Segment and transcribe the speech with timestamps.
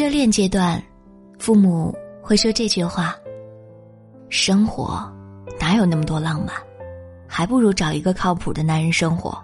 [0.00, 0.82] 热恋阶段，
[1.38, 3.14] 父母会说这句话
[4.30, 5.06] ：“生活
[5.60, 6.56] 哪有那么多浪漫，
[7.26, 9.38] 还不如找一个靠谱的男人生活。”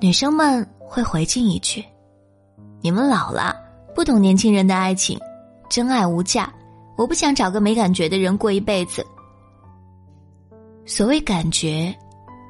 [0.00, 1.84] 女生们会回敬一句
[2.80, 3.54] ：“你们老了，
[3.94, 5.20] 不懂年轻人的爱情，
[5.68, 6.50] 真爱无价，
[6.96, 9.06] 我不想找个没感觉的人过一辈子。”
[10.86, 11.94] 所谓感觉，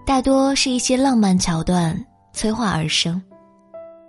[0.06, 2.00] 大多是一些浪漫桥段
[2.32, 3.20] 催化而生，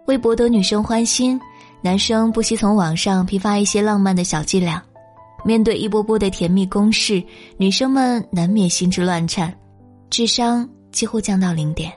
[0.06, 1.42] 为博得女生欢心，
[1.84, 4.82] 男生不惜从网上批发一些浪漫的小伎俩。
[5.44, 7.22] 面对一波波的甜蜜攻势，
[7.58, 9.54] 女生们难免心之乱颤，
[10.10, 11.92] 智商几乎降到零点。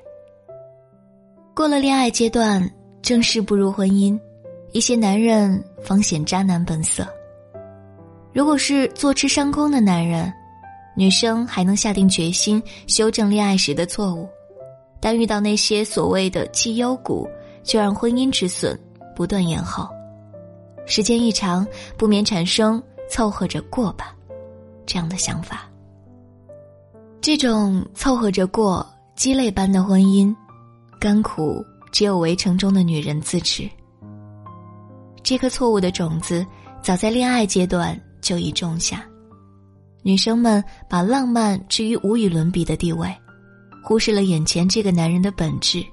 [1.54, 2.68] 过了恋爱阶段，
[3.00, 4.18] 正式步入婚姻，
[4.72, 7.06] 一些男人方显渣男本色。
[8.32, 10.32] 如果是坐吃山空的男人。
[10.98, 14.26] 女生还能下定决心修正恋爱时的错误，
[14.98, 17.28] 但遇到那些所谓的绩优股，
[17.62, 18.80] 就让婚姻止损
[19.16, 19.88] 不断延后。
[20.86, 24.14] 时间一长，不免产生凑合着过吧
[24.86, 25.68] 这样的想法。
[27.20, 28.86] 这种凑合着过、
[29.16, 30.32] 鸡肋般的婚姻，
[31.00, 33.68] 甘苦只有围城中的女人自知。
[35.24, 36.46] 这颗错误的种子，
[36.80, 39.04] 早在恋爱阶段就已种下。
[40.02, 43.12] 女生们把浪漫置于无与伦比的地位，
[43.82, 45.84] 忽视了眼前这个男人的本质。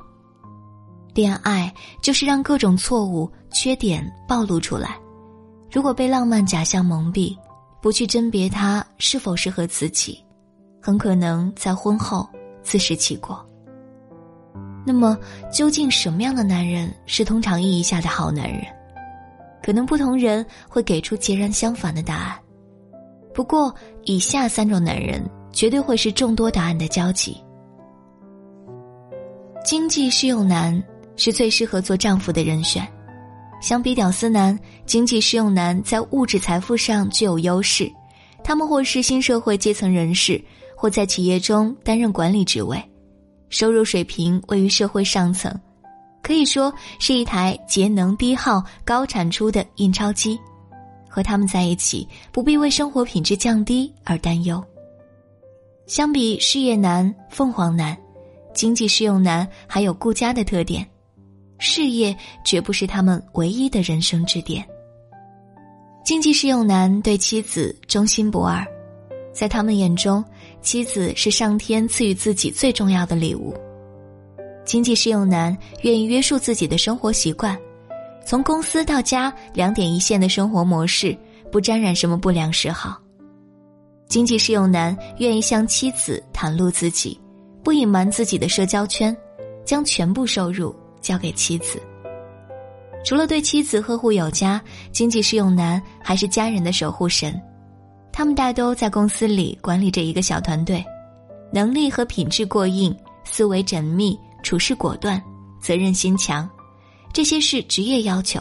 [1.13, 4.97] 恋爱就是让各种错误、缺点暴露出来。
[5.71, 7.37] 如果被浪漫假象蒙蔽，
[7.81, 10.23] 不去甄别他是否适合自己，
[10.81, 12.27] 很可能在婚后
[12.61, 13.45] 自食其果。
[14.85, 15.17] 那么，
[15.51, 18.65] 究竟什么样的男人是通常意义下的好男人？
[19.63, 22.37] 可能不同人会给出截然相反的答案。
[23.33, 27.37] 不过，以下三种男人绝对会是众多答案的交集。
[29.63, 30.83] 经济适用男
[31.15, 32.87] 是最适合做丈夫的人选，
[33.61, 37.91] 相比屌丝男，经济适用男在物质财富上具有优势，
[38.43, 40.43] 他们或是新社会阶层人士，
[40.75, 42.83] 或在企业中担任管理职位，
[43.49, 45.53] 收入水平位于社会上层，
[46.21, 50.39] 可以说是一台节能低耗、高产出的印钞机。
[51.07, 54.63] 和他们在一起，不必为生活品质降低而担忧。
[55.85, 57.95] 相比事业男、凤凰男，
[58.51, 60.83] 经济适用男还有顾家的特点，
[61.63, 62.13] 事业
[62.43, 64.67] 绝不是他们唯一的人生支点。
[66.03, 68.67] 经济适用男对妻子忠心不二，
[69.31, 70.21] 在他们眼中，
[70.61, 73.55] 妻子是上天赐予自己最重要的礼物。
[74.65, 77.57] 经济适用男愿意约束自己的生活习惯。
[78.25, 81.17] 从公司到家，两点一线的生活模式，
[81.49, 83.01] 不沾染什么不良嗜好。
[84.09, 87.17] 经济适用男愿意向妻子袒露自己，
[87.63, 89.15] 不隐瞒自己的社交圈，
[89.63, 91.79] 将全部收入交给妻子。
[93.05, 94.59] 除了对妻子呵护有加，
[94.91, 97.39] 经济适用男还是家人的守护神。
[98.11, 100.83] 他们大都在公司里管理着一个小团队，
[101.51, 105.21] 能力和品质过硬，思维缜密，处事果断，
[105.61, 106.49] 责任心强。
[107.11, 108.39] 这些是职业要求，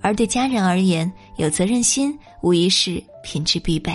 [0.00, 3.92] 而对家人而言，有责任心无疑是品质必备。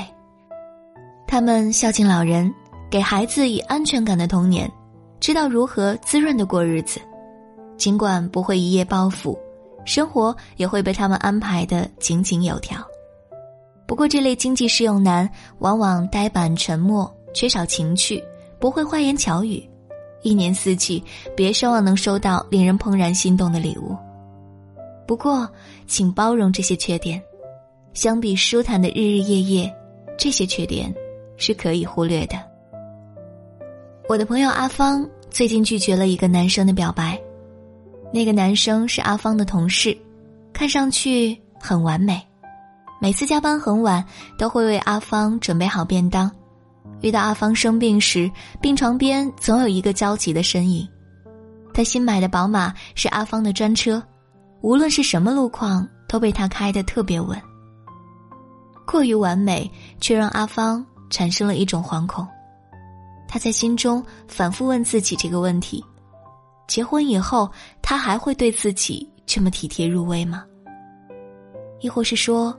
[1.27, 2.53] 他们孝敬老人，
[2.91, 4.71] 给孩子以安全感的童年，
[5.19, 6.99] 知道如何滋润的过日子。
[7.79, 9.39] 尽管不会一夜暴富，
[9.85, 12.77] 生活也会被他们安排的井井有条。
[13.87, 15.27] 不过，这类经济适用男
[15.59, 18.23] 往往呆板沉默，缺少情趣，
[18.59, 19.67] 不会花言巧语。
[20.21, 21.01] 一年四季，
[21.35, 23.95] 别奢望能收到令人怦然心动的礼物。
[25.07, 25.49] 不过，
[25.87, 27.19] 请包容这些缺点。
[27.93, 29.73] 相比舒坦的日日夜夜，
[30.17, 30.93] 这些缺点
[31.37, 32.35] 是可以忽略的。
[34.07, 37.19] 我的朋友阿芳最近拒绝了一个男生的表白，
[38.11, 39.95] 那个男生是阿芳的同事，
[40.51, 42.21] 看上去很完美，
[42.99, 44.03] 每次加班很晚
[44.37, 46.29] 都会为阿芳准备好便当。
[47.01, 50.87] 遇到阿芳生病时，病床边总有一个焦急的身影。
[51.73, 54.01] 他新买的宝马是阿芳的专车，
[54.61, 57.39] 无论是什么路况都被他开得特别稳。
[58.85, 59.71] 过于完美，
[60.01, 62.27] 却让阿芳产生了一种惶恐。
[63.27, 65.85] 他在心中反复问自己这个问题：
[66.69, 67.49] 结婚以后，
[67.81, 70.45] 他还会对自己这么体贴入微吗？
[71.81, 72.55] 亦或是说，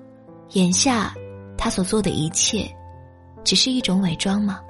[0.54, 1.14] 眼下
[1.56, 2.68] 他所做的一切？
[3.44, 4.60] 只是一种伪装吗？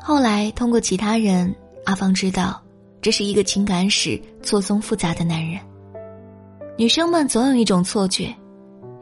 [0.00, 2.58] 后来通过其他人，阿芳知道，
[3.02, 5.60] 这是一个情感史错综复杂的男人。
[6.78, 8.34] 女生们总有一种错觉，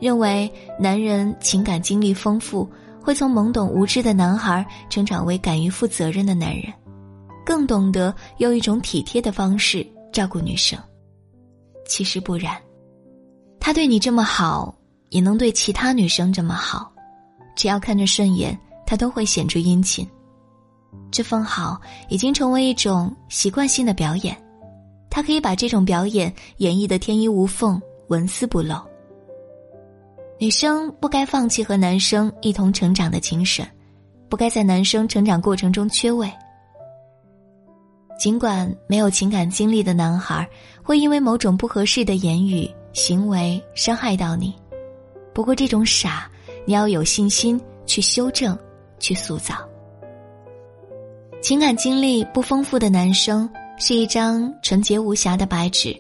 [0.00, 2.68] 认为男人情感经历丰富，
[3.00, 6.64] 会从懵懂无知的男孩成长为敢于负责任的男人，
[7.46, 10.76] 更懂得用一种体贴的方式照顾女生。
[11.86, 12.60] 其实不然，
[13.60, 14.76] 他对你这么好，
[15.10, 16.92] 也能对其他女生这么好，
[17.54, 20.04] 只要看着顺眼，他都会显出殷勤。
[21.12, 24.36] 这份好已经成为一种习惯性的表演，
[25.08, 28.84] 他可以把这种表演演绎的天衣无缝、纹丝不漏。
[30.40, 33.64] 女生不该放弃和男生一同成长的精神，
[34.28, 36.28] 不该在男生成长过程中缺位。
[38.18, 40.48] 尽管没有情感经历的男孩
[40.82, 44.54] 会因为某种不合适的言语行为伤害到你，
[45.34, 46.30] 不过这种傻，
[46.64, 48.58] 你要有信心去修正、
[48.98, 49.54] 去塑造。
[51.42, 53.48] 情感经历不丰富的男生
[53.78, 55.94] 是一张纯洁无瑕的白纸，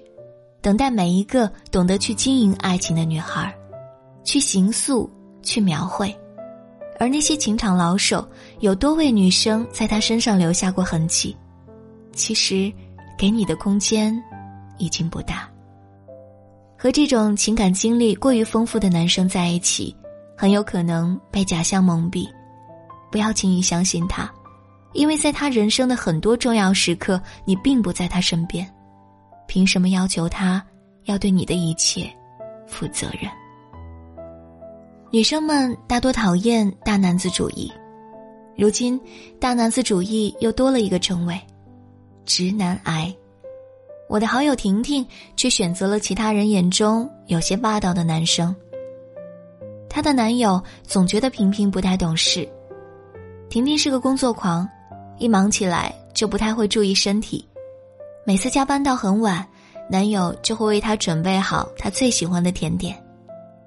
[0.62, 3.54] 等待每一个懂得去经营爱情的女孩，
[4.24, 5.08] 去形塑、
[5.42, 6.12] 去描绘。
[6.98, 8.26] 而那些情场老手，
[8.60, 11.36] 有多位女生在他身上留下过痕迹，
[12.16, 12.72] 其实，
[13.16, 14.20] 给你的空间
[14.78, 15.48] 已经不大。
[16.78, 19.94] 和这种情感经历过于丰富的男生在一起，
[20.36, 22.26] 很有可能被假象蒙蔽，
[23.12, 24.30] 不要轻易相信他。
[24.92, 28.66] 因为在他人生的很多重要时刻，你并不在他身边，
[29.46, 30.64] 凭什么要求他
[31.04, 32.10] 要对你的一切
[32.66, 33.30] 负责任？
[35.10, 37.70] 女生们大多讨厌大男子主义，
[38.56, 38.98] 如今
[39.38, 41.38] 大男子主义又多了一个称谓——
[42.26, 43.14] 直男癌。
[44.08, 45.04] 我的好友婷婷
[45.36, 48.54] 却选择了其他人眼中有些霸道的男生。
[49.88, 52.46] 她的男友总觉得平平不太懂事，
[53.48, 54.68] 婷婷是个工作狂。
[55.18, 57.42] 一忙起来就不太会注意身体，
[58.26, 59.42] 每次加班到很晚，
[59.88, 63.02] 男友就会为她准备好她最喜欢的甜点。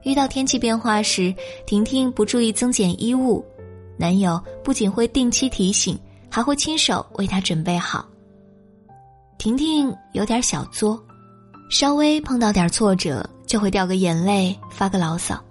[0.03, 1.33] 遇到天气变化时，
[1.65, 3.43] 婷婷不注意增减衣物，
[3.97, 8.07] 男友不仅会定期提醒，还会亲手为她准备好。
[9.39, 11.01] 婷婷有点小作，
[11.69, 15.41] 稍微碰到点挫折就会掉个眼泪，发个牢骚。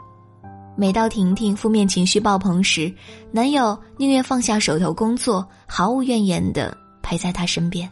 [0.76, 2.94] 每到婷婷负面情绪爆棚时，
[3.32, 7.90] 男友宁愿放下手头工作，毫无怨言的陪在她身边。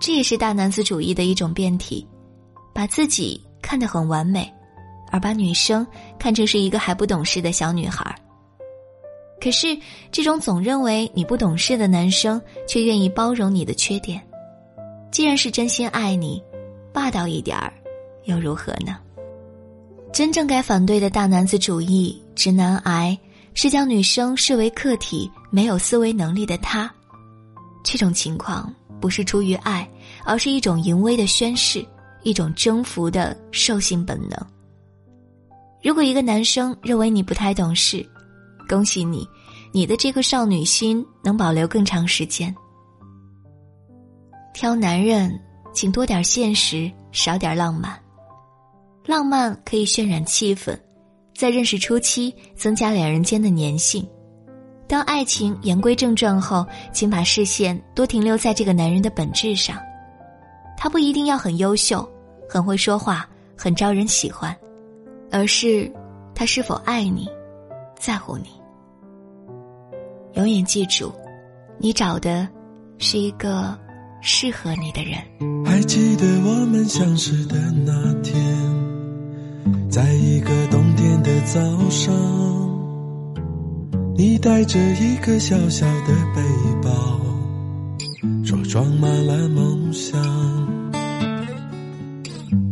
[0.00, 2.04] 这也是大男子主义的一种变体，
[2.74, 4.52] 把自己看得很完美，
[5.12, 5.86] 而把女生
[6.18, 8.12] 看成是一个还不懂事的小女孩。
[9.40, 9.76] 可是，
[10.12, 14.20] 这种总认为你不懂事的男生，却愿意包容你的缺点。
[15.10, 16.42] 既然是真心爱你，
[16.92, 17.72] 霸道一点儿，
[18.24, 18.98] 又如何呢？
[20.12, 23.18] 真正该反对的大男子主义、直男癌，
[23.54, 26.92] 是将女生视为客体、没有思维能力的他。
[27.82, 29.88] 这种情况不是出于爱，
[30.24, 31.82] 而是一种淫威的宣誓，
[32.22, 34.38] 一种征服的兽性本能。
[35.82, 38.06] 如果一个男生认为你不太懂事，
[38.70, 39.28] 恭喜你，
[39.72, 42.54] 你的这个少女心能保留更长时间。
[44.54, 45.36] 挑男人，
[45.72, 48.00] 请多点现实，少点浪漫。
[49.04, 50.78] 浪漫可以渲染气氛，
[51.34, 54.08] 在认识初期增加两人间的粘性。
[54.86, 59.76] 当爱情言归正传后，请把视线多停留在这个男人的本质上。
[60.76, 62.08] 他不一定要很优秀、
[62.48, 64.56] 很会说话、很招人喜欢，
[65.32, 65.92] 而是
[66.36, 67.28] 他是否爱你、
[67.98, 68.59] 在乎你。
[70.40, 71.12] 永远记住，
[71.76, 72.48] 你找的
[72.96, 73.78] 是一个
[74.22, 75.18] 适合你的人。
[75.66, 77.92] 还记得我们相识的那
[78.22, 78.34] 天。
[79.90, 82.14] 在一个冬天的早上，
[84.16, 86.40] 你带着一个小小的背
[86.82, 87.20] 包，
[88.42, 90.18] 说装满了梦想。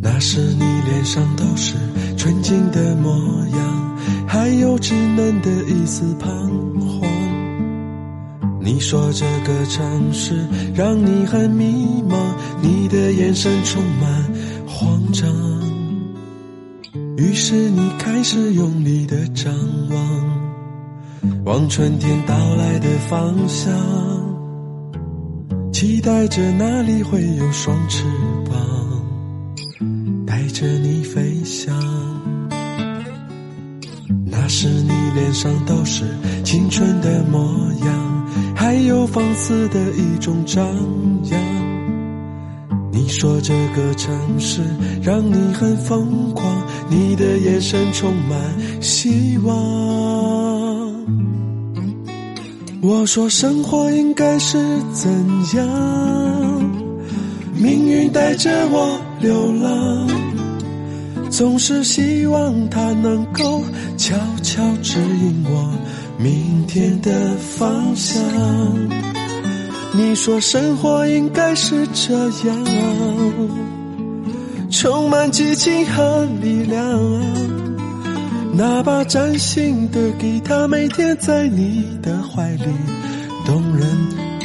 [0.01, 1.75] 那时你脸上都是
[2.17, 3.11] 纯净的模
[3.55, 3.97] 样，
[4.27, 6.27] 还有稚嫩的一丝彷
[6.79, 7.08] 徨。
[8.71, 10.45] 你说这个城市
[10.75, 12.15] 让你很迷茫，
[12.61, 14.31] 你的眼神充满
[14.67, 15.27] 慌张。
[17.17, 19.51] 于是你开始用力的张
[19.89, 23.73] 望，望春天到来的方向，
[25.73, 28.03] 期待着那里会有双翅
[28.45, 28.55] 膀，
[30.27, 31.75] 带着你飞翔。
[34.27, 36.05] 那时你脸上都是
[36.43, 37.39] 青春的模
[37.83, 38.18] 样，
[38.55, 40.65] 还有放肆的一种张
[41.31, 41.39] 扬。
[42.91, 44.61] 你说这个城市
[45.01, 46.45] 让你很疯狂，
[46.89, 48.37] 你的眼神充满
[48.81, 49.55] 希望。
[52.81, 54.57] 我说生活应该是
[54.93, 55.09] 怎
[55.55, 55.67] 样？
[57.55, 60.07] 命运带着我流浪，
[61.29, 63.61] 总是希望它能够
[63.97, 65.73] 悄悄指引我
[66.21, 68.21] 明天的方向。
[69.93, 72.13] 你说生活应该是这
[72.45, 72.65] 样，
[74.69, 76.83] 充满激情和力量。
[78.53, 82.65] 那把崭新的吉他，每天在你的怀里，
[83.45, 83.87] 动人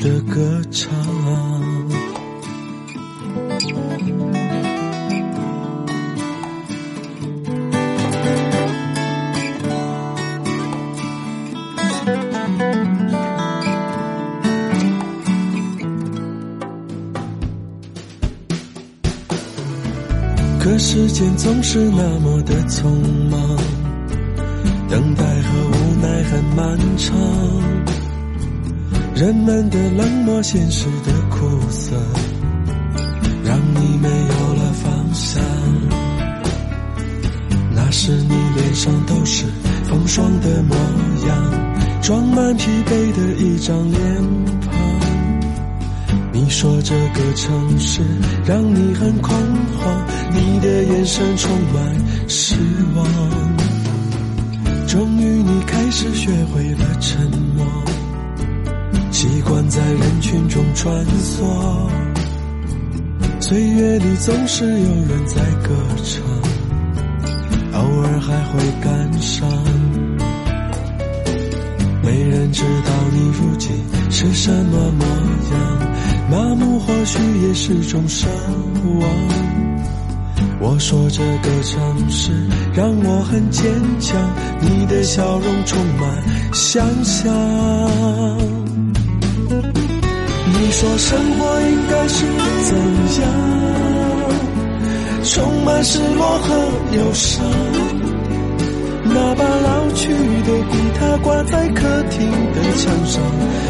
[0.00, 1.13] 的歌唱。
[20.94, 22.84] 时间总是那么的匆
[23.28, 23.56] 忙，
[24.88, 27.16] 等待和无奈很漫长，
[29.12, 31.96] 人们的冷漠，现实的苦涩，
[33.42, 35.42] 让你没有了方向。
[37.74, 39.46] 那时你脸上都是
[39.82, 40.76] 风霜的模
[41.26, 44.63] 样，装满疲惫的一张脸。
[46.54, 48.00] 说这个城市
[48.46, 49.34] 让你很恐
[49.76, 52.54] 慌，你的眼神充满失
[52.94, 53.04] 望。
[54.87, 57.66] 终于你开始学会了沉默，
[59.11, 61.42] 习惯在人群中穿梭。
[63.40, 66.23] 岁月里总是有人在歌唱，
[67.73, 69.50] 偶尔还会感伤。
[72.00, 73.75] 没人知道你如今
[74.16, 75.04] 是什么模
[75.50, 75.59] 样。
[76.30, 78.26] 麻木或许也是种奢
[79.00, 79.09] 望。
[80.61, 82.30] 我说这个城市
[82.73, 83.68] 让我很坚
[83.99, 84.16] 强，
[84.61, 87.35] 你的笑容充满想象。
[90.47, 92.25] 你说生活应该是
[92.62, 92.78] 怎
[93.21, 93.23] 样？
[95.25, 96.54] 充满失落和
[96.97, 97.44] 忧伤。
[99.06, 103.22] 那把老去的吉他挂在客厅的墙上，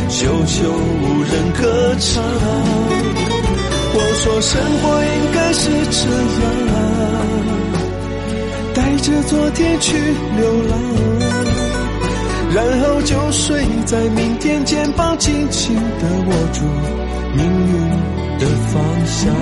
[0.09, 1.63] 久久无人歌
[1.99, 2.23] 唱。
[3.97, 6.01] 我说生活应该是这
[6.41, 6.73] 样，
[8.75, 9.97] 带着昨天去
[10.37, 10.73] 流浪，
[12.55, 16.65] 然后就睡在明天，肩膀紧紧地握住
[17.37, 17.73] 命运
[18.41, 19.33] 的方向。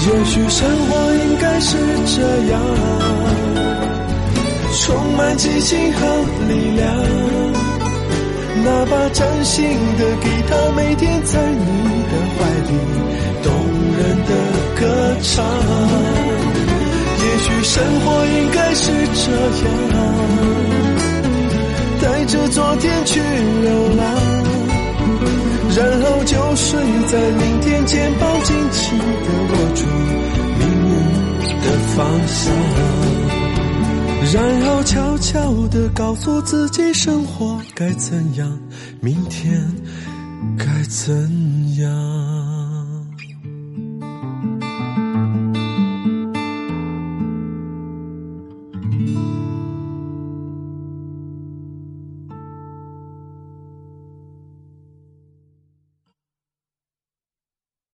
[0.00, 2.22] 也许生活应该是这
[2.52, 2.56] 样。
[4.72, 6.06] 充满激情和
[6.48, 6.86] 力量，
[8.64, 9.64] 那把崭新
[9.96, 11.64] 的吉他，每天在你
[12.04, 12.72] 的怀里，
[13.42, 13.46] 动
[13.98, 14.30] 人的
[14.78, 14.80] 歌
[15.22, 15.44] 唱。
[17.20, 18.82] 也许生活应该是
[19.14, 19.22] 这
[19.92, 19.96] 样，
[22.00, 24.00] 带着昨天去流浪，
[25.76, 29.04] 然后就睡在明天，肩膀紧紧地
[29.50, 29.80] 握住
[30.58, 30.90] 命运
[31.60, 31.96] 的方
[32.26, 33.17] 向。
[34.34, 38.58] 然后悄悄地告诉自己，生活该怎样，
[39.00, 39.66] 明天
[40.58, 42.67] 该怎样。